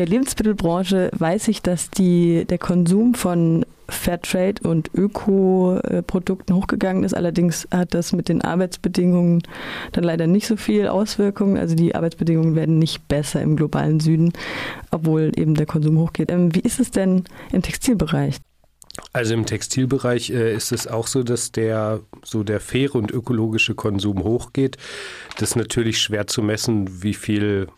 [0.00, 7.12] der Lebensmittelbranche weiß ich, dass die, der Konsum von Fairtrade und Öko-Produkten hochgegangen ist.
[7.12, 9.42] Allerdings hat das mit den Arbeitsbedingungen
[9.92, 11.58] dann leider nicht so viel Auswirkungen.
[11.58, 14.32] Also die Arbeitsbedingungen werden nicht besser im globalen Süden,
[14.90, 16.30] obwohl eben der Konsum hochgeht.
[16.30, 18.36] Ähm, wie ist es denn im Textilbereich?
[19.12, 23.74] Also im Textilbereich äh, ist es auch so, dass der so der faire und ökologische
[23.74, 24.78] Konsum hochgeht.
[25.36, 27.68] Das ist natürlich schwer zu messen, wie viel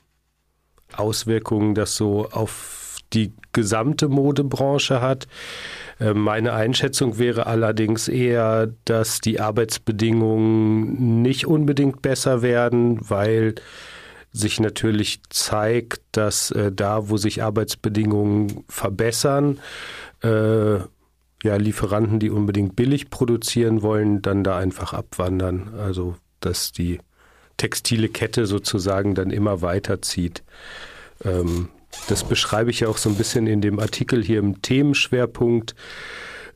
[0.99, 5.27] Auswirkungen das so auf die gesamte Modebranche hat.
[6.01, 13.55] Äh, meine Einschätzung wäre allerdings eher, dass die Arbeitsbedingungen nicht unbedingt besser werden, weil
[14.33, 19.61] sich natürlich zeigt, dass äh, da, wo sich Arbeitsbedingungen verbessern,
[20.23, 20.79] äh,
[21.45, 25.75] ja, Lieferanten, die unbedingt billig produzieren wollen, dann da einfach abwandern.
[25.79, 27.01] Also, dass die
[27.57, 30.43] textile Kette sozusagen dann immer weiterzieht.
[31.25, 31.69] Ähm,
[32.09, 35.75] das beschreibe ich ja auch so ein bisschen in dem Artikel hier im Themenschwerpunkt,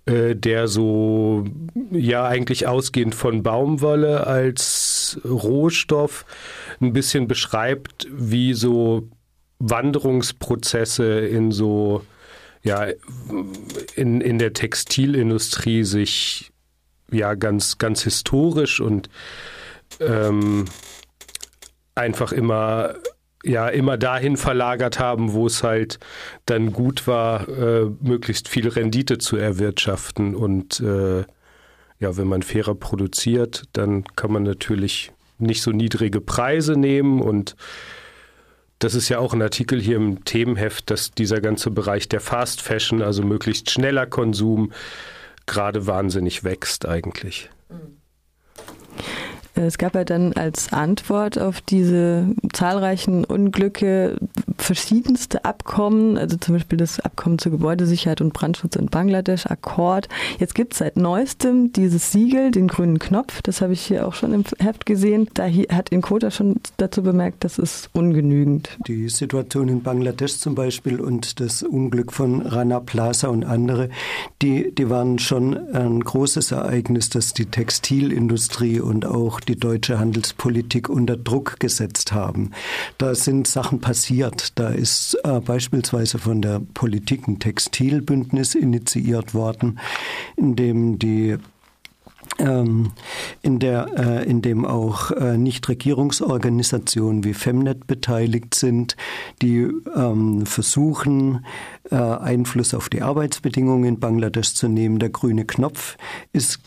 [0.06, 1.44] äh, der so,
[1.90, 6.24] ja, eigentlich ausgehend von Baumwolle als Rohstoff
[6.80, 9.08] ein bisschen beschreibt, wie so
[9.58, 12.02] Wanderungsprozesse in so,
[12.62, 12.88] ja,
[13.94, 16.52] in, in der Textilindustrie sich
[17.10, 19.08] ja ganz, ganz historisch und
[20.00, 20.64] ähm,
[21.94, 22.94] einfach immer
[23.48, 25.98] ja immer dahin verlagert haben, wo es halt
[26.46, 30.34] dann gut war, äh, möglichst viel Rendite zu erwirtschaften.
[30.34, 31.24] Und äh,
[31.98, 37.56] ja, wenn man fairer produziert, dann kann man natürlich nicht so niedrige Preise nehmen und
[38.78, 42.60] das ist ja auch ein Artikel hier im Themenheft, dass dieser ganze Bereich der Fast
[42.60, 44.72] Fashion, also möglichst schneller Konsum,
[45.46, 47.48] gerade wahnsinnig wächst eigentlich.
[47.70, 47.95] Mhm.
[49.56, 54.18] Es gab ja dann als Antwort auf diese zahlreichen Unglücke
[54.58, 60.08] verschiedenste Abkommen, also zum Beispiel das Abkommen zur Gebäudesicherheit und Brandschutz in Bangladesch, Akkord.
[60.38, 64.14] Jetzt gibt es seit neuestem dieses Siegel, den grünen Knopf, das habe ich hier auch
[64.14, 65.28] schon im Heft gesehen.
[65.34, 68.76] Da hat Inkota schon dazu bemerkt, das ist ungenügend.
[68.86, 73.88] Die Situation in Bangladesch zum Beispiel und das Unglück von Rana Plaza und andere,
[74.42, 80.88] die, die waren schon ein großes Ereignis, das die Textilindustrie und auch die deutsche Handelspolitik
[80.88, 82.50] unter Druck gesetzt haben.
[82.98, 84.58] Da sind Sachen passiert.
[84.58, 89.78] Da ist äh, beispielsweise von der Politik ein Textilbündnis initiiert worden,
[90.36, 91.36] in dem die
[92.38, 98.96] in, der, äh, in dem auch äh, Nichtregierungsorganisationen wie Femnet beteiligt sind,
[99.42, 101.46] die ähm, versuchen,
[101.90, 104.98] äh, Einfluss auf die Arbeitsbedingungen in Bangladesch zu nehmen.
[104.98, 105.96] Der grüne Knopf
[106.32, 106.60] ist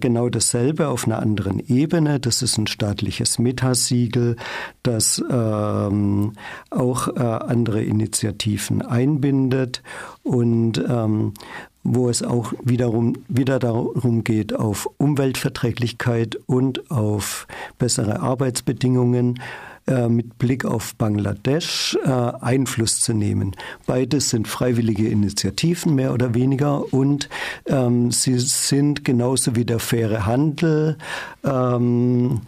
[0.00, 2.18] genau dasselbe auf einer anderen Ebene.
[2.18, 4.36] Das ist ein staatliches Metasiegel,
[4.82, 6.32] das ähm,
[6.70, 9.82] auch andere Initiativen einbindet
[10.22, 11.34] und ähm,
[11.82, 17.46] wo es auch wiederum wieder darum geht, auf Umweltverträglichkeit und auf
[17.78, 19.40] bessere Arbeitsbedingungen
[19.86, 23.56] äh, mit Blick auf Bangladesch äh, Einfluss zu nehmen.
[23.86, 27.28] Beides sind freiwillige Initiativen mehr oder weniger und
[27.66, 30.98] ähm, sie sind genauso wie der faire Handel
[31.44, 32.42] ähm,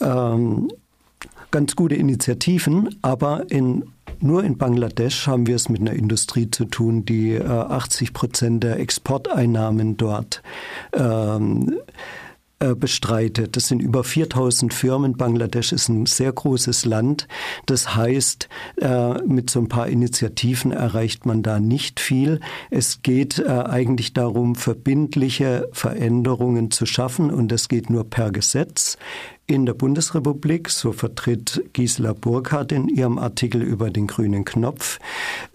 [0.00, 0.68] ähm,
[1.52, 3.84] ganz gute Initiativen, aber in
[4.22, 8.64] nur in Bangladesch haben wir es mit einer Industrie zu tun, die äh, 80 Prozent
[8.64, 10.42] der Exporteinnahmen dort
[10.94, 11.76] ähm,
[12.62, 13.56] äh, bestreitet.
[13.56, 15.16] Das sind über 4000 Firmen.
[15.16, 17.26] Bangladesch ist ein sehr großes Land.
[17.66, 18.48] Das heißt,
[18.80, 22.38] äh, mit so ein paar Initiativen erreicht man da nicht viel.
[22.70, 28.96] Es geht äh, eigentlich darum, verbindliche Veränderungen zu schaffen und das geht nur per Gesetz
[29.52, 34.98] in der Bundesrepublik, so vertritt Gisela Burkhardt in ihrem Artikel über den grünen Knopf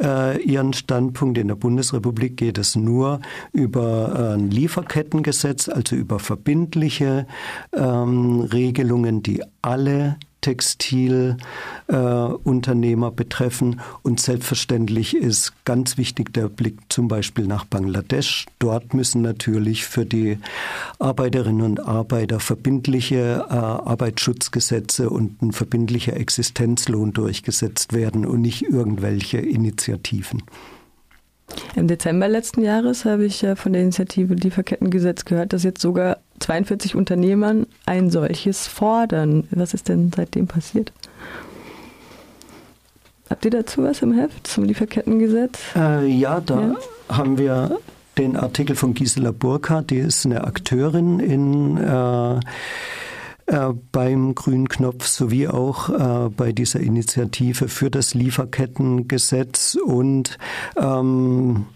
[0.01, 1.37] äh, ihren Standpunkt.
[1.39, 3.19] In der Bundesrepublik geht es nur
[3.53, 7.25] über äh, ein Lieferkettengesetz, also über verbindliche
[7.73, 13.81] ähm, Regelungen, die alle Textilunternehmer äh, betreffen.
[14.03, 18.45] Und selbstverständlich ist ganz wichtig der Blick zum Beispiel nach Bangladesch.
[18.59, 20.37] Dort müssen natürlich für die
[20.99, 29.37] Arbeiterinnen und Arbeiter verbindliche äh, Arbeitsschutzgesetze und ein verbindlicher Existenzlohn durchgesetzt werden und nicht irgendwelche
[29.37, 30.43] Initiativen.
[31.75, 36.95] Im Dezember letzten Jahres habe ich von der Initiative Lieferkettengesetz gehört, dass jetzt sogar 42
[36.95, 39.49] Unternehmern ein solches fordern.
[39.51, 40.93] Was ist denn seitdem passiert?
[43.29, 45.59] Habt ihr dazu was im Heft zum Lieferkettengesetz?
[45.75, 46.75] Äh, ja, da ja.
[47.09, 47.77] haben wir
[48.17, 52.39] den Artikel von Gisela Burkhardt, die ist eine Akteurin in, äh,
[53.47, 59.75] äh, beim Grünknopf sowie auch äh, bei dieser Initiative für das Lieferkettengesetz.
[59.75, 60.37] Und
[60.75, 61.67] ähm,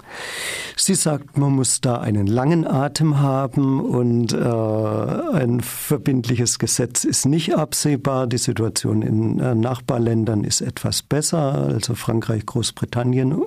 [0.75, 7.25] sie sagt, man muss da einen langen Atem haben und äh, ein verbindliches Gesetz ist
[7.25, 8.27] nicht absehbar.
[8.27, 13.43] Die Situation in äh, Nachbarländern ist etwas besser, also Frankreich, Großbritannien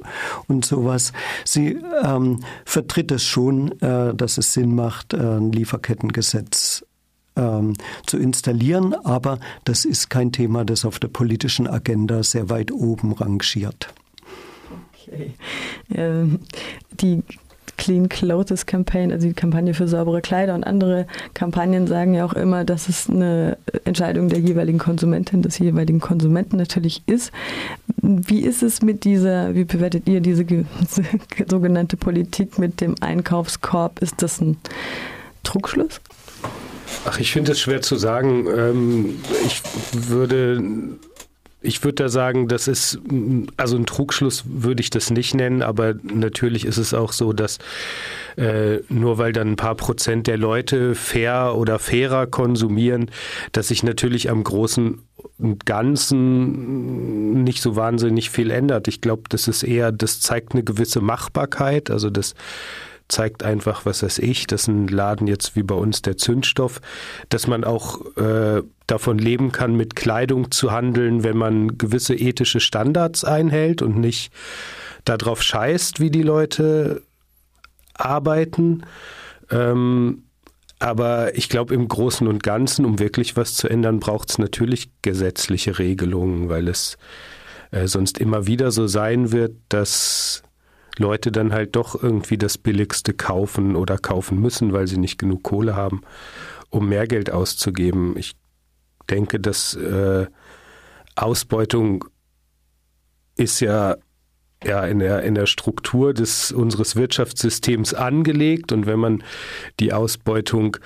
[0.48, 1.12] und sowas.
[1.44, 6.84] Sie ähm, vertritt es schon, äh, dass es Sinn macht, ein Lieferkettengesetz
[7.36, 7.74] ähm,
[8.06, 13.12] zu installieren, aber das ist kein Thema, das auf der politischen Agenda sehr weit oben
[13.12, 13.92] rangiert.
[15.06, 15.34] Okay.
[15.94, 16.40] Ähm,
[17.00, 17.22] die
[17.76, 22.32] Clean Clothes Campaign, also die Kampagne für saubere Kleider und andere Kampagnen sagen ja auch
[22.34, 27.32] immer, dass es eine Entscheidung der jeweiligen Konsumentin, des jeweiligen Konsumenten natürlich ist.
[28.00, 30.46] Wie ist es mit dieser, wie bewertet ihr diese
[31.48, 34.00] sogenannte Politik mit dem Einkaufskorb?
[34.00, 34.56] Ist das ein
[35.42, 36.00] Trugschluss?
[37.06, 38.46] Ach, ich finde es schwer zu sagen.
[38.46, 39.62] Ähm, ich
[39.92, 40.62] würde
[41.64, 42.98] ich würde da sagen, das ist,
[43.56, 47.58] also ein Trugschluss würde ich das nicht nennen, aber natürlich ist es auch so, dass
[48.36, 53.10] äh, nur weil dann ein paar Prozent der Leute fair oder fairer konsumieren,
[53.52, 55.00] dass sich natürlich am großen
[55.38, 58.86] und Ganzen nicht so wahnsinnig viel ändert.
[58.86, 62.34] Ich glaube, das ist eher, das zeigt eine gewisse Machbarkeit, also das
[63.08, 66.80] zeigt einfach, was weiß ich, dass ein Laden jetzt wie bei uns der Zündstoff,
[67.28, 72.60] dass man auch äh, davon leben kann, mit Kleidung zu handeln, wenn man gewisse ethische
[72.60, 74.32] Standards einhält und nicht
[75.04, 77.02] darauf scheißt, wie die Leute
[77.94, 78.84] arbeiten.
[79.50, 80.24] Ähm,
[80.78, 84.90] aber ich glaube, im Großen und Ganzen, um wirklich was zu ändern, braucht es natürlich
[85.02, 86.98] gesetzliche Regelungen, weil es
[87.70, 90.42] äh, sonst immer wieder so sein wird, dass
[90.98, 95.42] Leute dann halt doch irgendwie das Billigste kaufen oder kaufen müssen, weil sie nicht genug
[95.42, 96.02] Kohle haben,
[96.70, 98.16] um mehr Geld auszugeben.
[98.16, 98.34] Ich
[99.10, 100.26] denke, dass äh,
[101.16, 102.04] Ausbeutung
[103.36, 103.96] ist ja
[104.64, 109.22] ja in der in der Struktur des unseres Wirtschaftssystems angelegt und wenn man
[109.80, 110.78] die Ausbeutung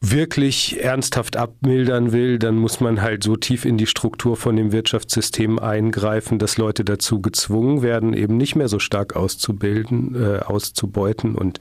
[0.00, 4.70] wirklich ernsthaft abmildern will, dann muss man halt so tief in die Struktur von dem
[4.70, 11.34] Wirtschaftssystem eingreifen, dass Leute dazu gezwungen werden, eben nicht mehr so stark auszubilden, äh, auszubeuten.
[11.34, 11.60] Und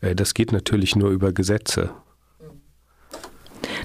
[0.00, 1.90] äh, das geht natürlich nur über Gesetze.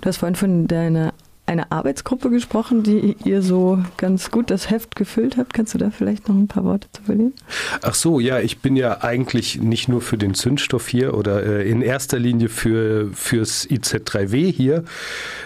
[0.01, 1.13] Du hast vorhin von deiner
[1.47, 5.53] eine Arbeitsgruppe gesprochen, die ihr so ganz gut das Heft gefüllt habt.
[5.53, 7.33] Kannst du da vielleicht noch ein paar Worte zu verlieren?
[7.81, 11.69] Ach so, ja, ich bin ja eigentlich nicht nur für den Zündstoff hier oder äh,
[11.69, 14.83] in erster Linie für fürs IZ3W hier.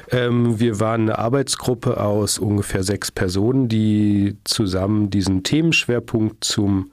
[0.10, 6.92] Ähm, wir waren eine Arbeitsgruppe aus ungefähr sechs Personen, die zusammen diesen Themenschwerpunkt zum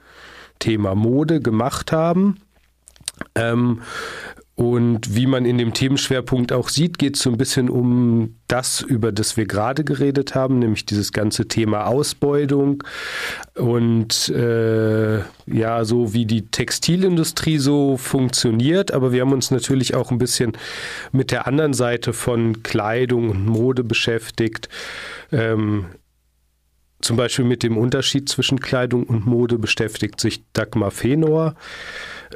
[0.59, 2.37] Thema Mode gemacht haben.
[3.35, 3.81] Ähm,
[4.59, 8.81] und wie man in dem Themenschwerpunkt auch sieht, geht es so ein bisschen um das,
[8.81, 12.83] über das wir gerade geredet haben, nämlich dieses ganze Thema Ausbeutung
[13.55, 18.91] und äh, ja, so wie die Textilindustrie so funktioniert.
[18.91, 20.55] Aber wir haben uns natürlich auch ein bisschen
[21.13, 24.69] mit der anderen Seite von Kleidung und Mode beschäftigt.
[25.31, 25.85] Ähm,
[27.01, 31.55] zum Beispiel mit dem Unterschied zwischen Kleidung und Mode beschäftigt sich Dagmar Fenor.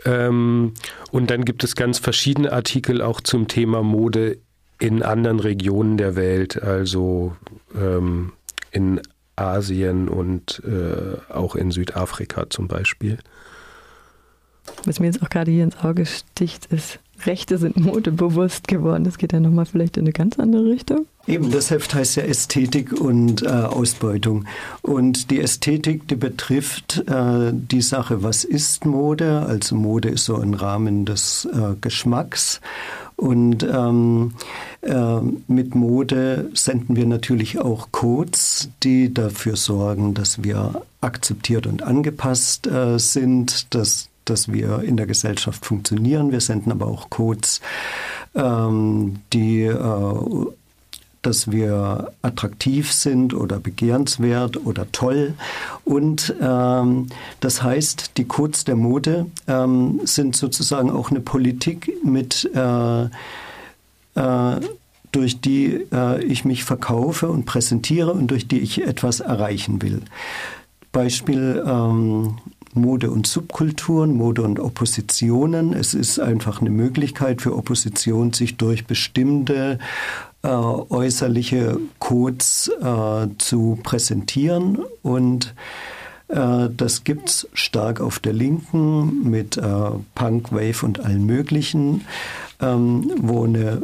[0.04, 0.74] Ähm,
[1.10, 4.38] und dann gibt es ganz verschiedene Artikel auch zum Thema Mode
[4.78, 7.36] in anderen Regionen der Welt, also
[7.74, 8.32] ähm,
[8.70, 9.00] in
[9.36, 13.18] Asien und äh, auch in Südafrika zum Beispiel.
[14.84, 19.04] Was mir jetzt auch gerade hier ins Auge sticht, ist, Rechte sind modebewusst geworden.
[19.04, 21.06] Das geht ja nochmal vielleicht in eine ganz andere Richtung.
[21.26, 24.44] Eben, das Heft heißt ja Ästhetik und äh, Ausbeutung.
[24.82, 29.46] Und die Ästhetik, die betrifft äh, die Sache, was ist Mode?
[29.46, 32.60] Also Mode ist so ein Rahmen des äh, Geschmacks.
[33.16, 34.34] Und ähm,
[34.80, 41.84] äh, mit Mode senden wir natürlich auch Codes, die dafür sorgen, dass wir akzeptiert und
[41.84, 46.32] angepasst äh, sind, dass dass wir in der Gesellschaft funktionieren.
[46.32, 47.60] Wir senden aber auch Codes,
[48.34, 50.46] ähm, die äh,
[51.22, 55.34] dass wir attraktiv sind oder begehrenswert oder toll.
[55.84, 57.06] Und ähm,
[57.38, 64.60] das heißt, die Codes der Mode ähm, sind sozusagen auch eine Politik mit äh, äh,
[65.12, 70.02] durch die äh, ich mich verkaufe und präsentiere und durch die ich etwas erreichen will.
[70.90, 72.38] Beispiel ähm,
[72.74, 75.72] Mode und Subkulturen, Mode und Oppositionen.
[75.74, 79.78] Es ist einfach eine Möglichkeit für Opposition, sich durch bestimmte
[80.42, 85.54] äh, äußerliche Codes äh, zu präsentieren und
[86.28, 89.62] äh, das gibt's stark auf der Linken mit äh,
[90.14, 92.04] Punk, Wave und allen möglichen,
[92.60, 93.82] ähm, wo eine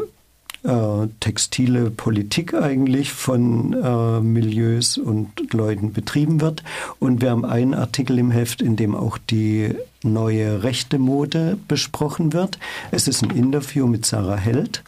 [0.65, 6.63] äh, textile Politik eigentlich von äh, Milieus und Leuten betrieben wird.
[6.99, 12.33] Und wir haben einen Artikel im Heft, in dem auch die neue rechte Mode besprochen
[12.33, 12.59] wird.
[12.91, 14.83] Es ist ein Interview mit Sarah Held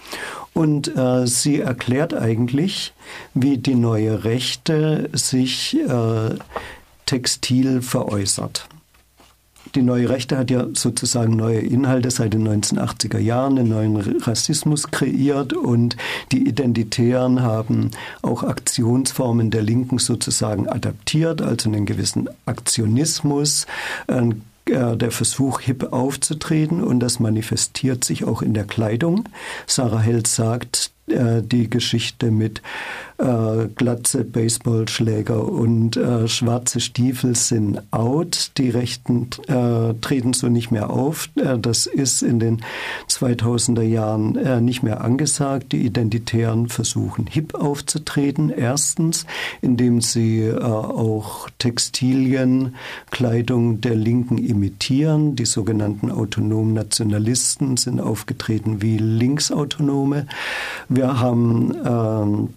[0.55, 2.93] und äh, sie erklärt eigentlich,
[3.35, 6.37] wie die neue Rechte sich äh,
[7.07, 8.70] textil veräußert.
[9.75, 14.91] Die neue Rechte hat ja sozusagen neue Inhalte seit den 1980er Jahren, einen neuen Rassismus
[14.91, 15.97] kreiert und
[16.33, 17.91] die Identitären haben
[18.23, 23.67] auch Aktionsformen der Linken sozusagen adaptiert, also einen gewissen Aktionismus,
[24.09, 29.29] äh, der Versuch, hip aufzutreten und das manifestiert sich auch in der Kleidung.
[29.67, 32.63] Sarah Held sagt, äh, die Geschichte mit
[33.21, 38.53] äh, Glatze, Baseballschläger und äh, schwarze Stiefel sind out.
[38.57, 41.29] Die Rechten äh, treten so nicht mehr auf.
[41.37, 42.63] Äh, das ist in den
[43.09, 45.73] 2000er Jahren nicht mehr angesagt.
[45.73, 48.51] Die Identitären versuchen hip aufzutreten.
[48.51, 49.27] Erstens,
[49.61, 52.75] indem sie auch Textilien,
[53.11, 55.37] Kleidung der Linken imitieren.
[55.37, 60.27] Die sogenannten autonomen Nationalisten sind aufgetreten wie Linksautonome.
[60.89, 62.49] Wir haben ähm,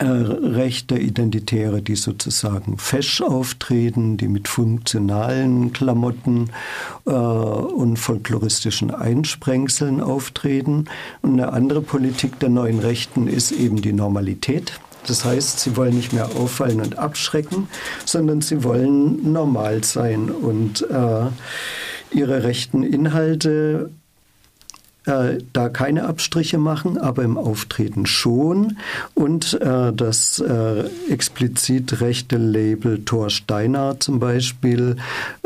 [0.00, 6.50] äh, rechte Identitäre, die sozusagen fesch auftreten, die mit funktionalen Klamotten
[7.06, 10.86] äh, und folkloristischen Einsprengseln auftreten.
[11.20, 14.80] Und eine andere Politik der neuen Rechten ist eben die Normalität.
[15.06, 17.68] Das heißt, sie wollen nicht mehr auffallen und abschrecken,
[18.04, 21.26] sondern sie wollen normal sein und äh,
[22.12, 23.90] ihre rechten Inhalte
[25.06, 28.76] äh, da keine Abstriche machen, aber im Auftreten schon.
[29.14, 34.96] Und äh, das äh, explizit rechte Label Thor Steiner zum Beispiel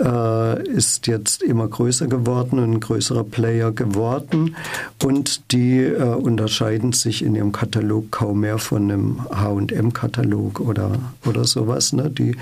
[0.00, 4.56] äh, ist jetzt immer größer geworden, ein größerer Player geworden.
[5.02, 11.44] Und die äh, unterscheiden sich in ihrem Katalog kaum mehr von einem HM-Katalog oder, oder
[11.44, 11.92] sowas.
[11.92, 12.10] Ne?
[12.10, 12.36] Die,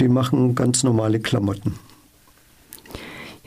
[0.00, 1.74] die machen ganz normale Klamotten.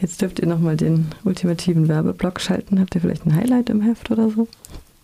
[0.02, 2.80] Jetzt dürft ihr nochmal den ultimativen Werbeblock schalten.
[2.80, 4.48] Habt ihr vielleicht ein Highlight im Heft oder so?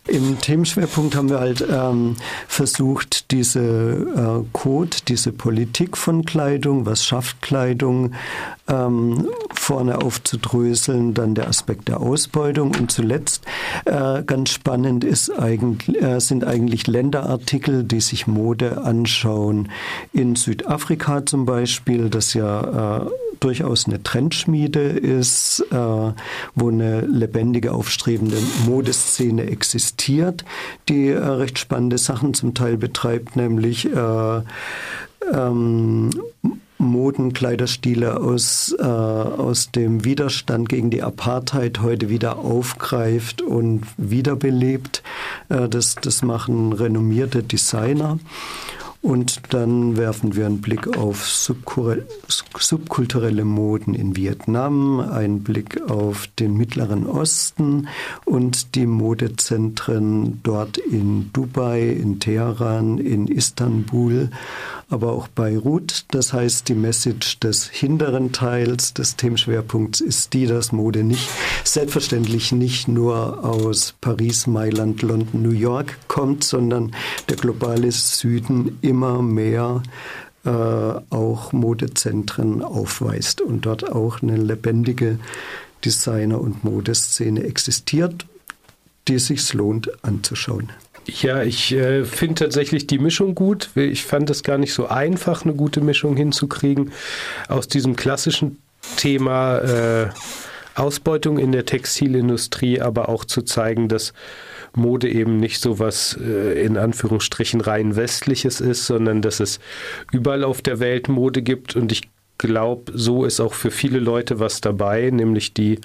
[0.08, 2.16] Im Themenschwerpunkt haben wir halt ähm,
[2.48, 8.12] versucht, diese äh, Code, diese Politik von Kleidung, was schafft Kleidung,
[8.68, 13.46] ähm, vorne aufzudröseln, dann der Aspekt der Ausbeutung und zuletzt
[13.86, 19.70] äh, ganz spannend ist eigentlich, äh, sind eigentlich Länderartikel, die sich Mode anschauen.
[20.14, 27.74] In Südafrika zum Beispiel, das ja äh, durchaus eine Trendschmiede ist, äh, wo eine lebendige,
[27.74, 30.46] aufstrebende Modeszene existiert,
[30.90, 34.42] die äh, recht spannende Sachen zum Teil betreibt, nämlich äh,
[35.34, 36.12] ähm,
[36.78, 45.02] Modenkleiderstile aus, äh, aus dem Widerstand gegen die Apartheid heute wieder aufgreift und wiederbelebt.
[45.50, 48.20] Äh, das, das machen renommierte Designer.
[49.06, 56.58] Und dann werfen wir einen Blick auf subkulturelle Moden in Vietnam, einen Blick auf den
[56.58, 57.88] Mittleren Osten
[58.26, 64.32] und die Modezentren dort in Dubai, in Teheran, in Istanbul
[64.90, 66.06] aber auch Beirut.
[66.12, 71.30] Das heißt, die Message des hinteren Teils des Themenschwerpunkts ist die, dass Mode nicht
[71.64, 76.92] selbstverständlich nicht nur aus Paris, Mailand, London, New York kommt, sondern
[77.30, 79.84] der globale Süden immer mehr
[80.46, 85.20] äh, auch Modezentren aufweist und dort auch eine lebendige
[85.84, 88.26] Designer- und Modeszene existiert,
[89.10, 90.72] die es sich lohnt anzuschauen.
[91.08, 93.70] Ja, ich äh, finde tatsächlich die Mischung gut.
[93.76, 96.94] Ich fand es gar nicht so einfach, eine gute Mischung hinzukriegen
[97.50, 98.58] aus diesem klassischen
[98.96, 100.10] Thema äh,
[100.74, 104.14] Ausbeutung in der Textilindustrie, aber auch zu zeigen, dass
[104.78, 109.60] Mode eben nicht so was äh, in Anführungsstrichen rein westliches ist, sondern dass es
[110.12, 114.40] überall auf der Welt Mode gibt und ich glaube, so ist auch für viele Leute
[114.40, 115.80] was dabei, nämlich die,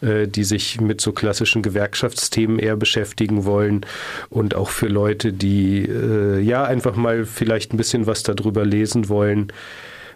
[0.00, 3.84] äh, die sich mit so klassischen Gewerkschaftsthemen eher beschäftigen wollen
[4.28, 9.08] und auch für Leute, die äh, ja einfach mal vielleicht ein bisschen was darüber lesen
[9.08, 9.52] wollen,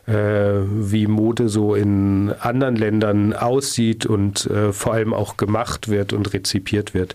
[0.06, 6.32] äh, wie Mode so in anderen Ländern aussieht und vor allem auch gemacht wird und
[6.32, 7.12] rezipiert wird.